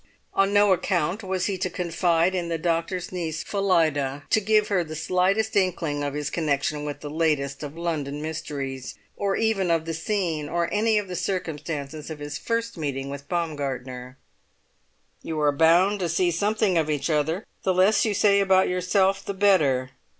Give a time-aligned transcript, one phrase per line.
[0.33, 4.83] On no account was he to confide in the doctor's niece Phillida, to give her
[4.83, 9.85] the slightest inkling of his connection with the latest of London mysteries, or even of
[9.85, 14.17] the scene, or any of the circumstances of his first meeting with Baumgartner.
[15.21, 19.23] "You are bound to see something of each other; the less you say about yourself
[19.23, 19.91] the better."